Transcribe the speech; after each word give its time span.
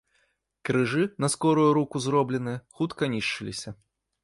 Крыжы, 0.63 1.03
на 1.25 1.29
скорую 1.33 1.67
руку 1.79 2.01
зробленыя, 2.07 2.59
хутка 2.79 3.13
нішчыліся. 3.15 3.79